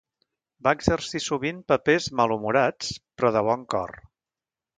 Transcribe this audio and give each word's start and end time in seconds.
Va 0.67 0.71
exercir 0.77 1.21
sovint 1.25 1.59
papers 1.73 2.07
malhumorats, 2.21 2.91
però 3.21 3.33
de 3.37 3.45
bon 3.51 3.69
cor. 3.77 3.95